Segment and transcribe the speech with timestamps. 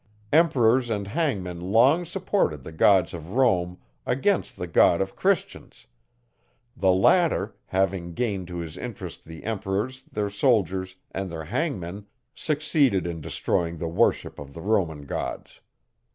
[0.35, 5.85] _Emperors and hangmen long supported the gods of Rome against the God of Christians;
[6.75, 13.05] the latter, having gained to his interest the emperors, their soldiers, and their hangmen, succeeded
[13.05, 15.61] in destroying the worship of the Roman gods.